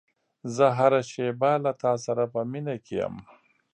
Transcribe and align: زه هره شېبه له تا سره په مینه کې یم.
زه 0.55 0.65
هره 0.77 1.01
شېبه 1.11 1.51
له 1.65 1.71
تا 1.81 1.93
سره 2.05 2.23
په 2.33 2.41
مینه 2.51 2.75
کې 2.85 2.95
یم. 3.01 3.15